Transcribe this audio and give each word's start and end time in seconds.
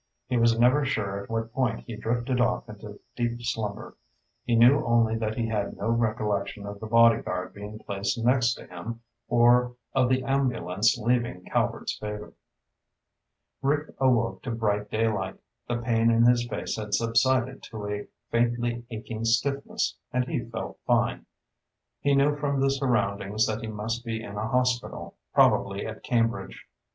He 0.25 0.35
was 0.35 0.57
never 0.57 0.83
sure 0.83 1.21
at 1.21 1.29
what 1.29 1.53
point 1.53 1.81
he 1.85 1.95
drifted 1.95 2.41
off 2.41 2.67
into 2.67 2.99
deep 3.15 3.43
slumber. 3.43 3.95
He 4.43 4.55
knew 4.55 4.83
only 4.83 5.15
that 5.17 5.37
he 5.37 5.45
had 5.47 5.77
no 5.77 5.89
recollection 5.89 6.65
of 6.65 6.79
the 6.79 6.87
bodyguard 6.87 7.53
being 7.53 7.77
placed 7.77 8.17
next 8.17 8.55
to 8.55 8.65
him 8.65 9.01
or 9.27 9.75
of 9.93 10.09
the 10.09 10.23
ambulance 10.23 10.97
leaving 10.97 11.43
Calvert's 11.43 11.99
Favor. 11.99 12.33
Rick 13.61 13.93
awoke 13.99 14.41
to 14.41 14.49
bright 14.49 14.89
daylight. 14.89 15.35
The 15.67 15.77
pain 15.77 16.09
in 16.09 16.23
his 16.23 16.47
face 16.49 16.77
had 16.77 16.95
subsided 16.95 17.61
to 17.69 17.87
a 17.87 18.07
faintly 18.31 18.83
aching 18.89 19.23
stiffness 19.23 19.97
and 20.11 20.25
he 20.25 20.39
felt 20.39 20.79
fine. 20.87 21.27
He 21.99 22.15
knew 22.15 22.35
from 22.35 22.59
the 22.59 22.71
surroundings 22.71 23.45
that 23.45 23.61
he 23.61 23.67
must 23.67 24.03
be 24.03 24.23
in 24.23 24.35
a 24.35 24.47
hospital, 24.47 25.15
probably 25.35 25.85
at 25.85 26.01
Cambridge. 26.01 26.67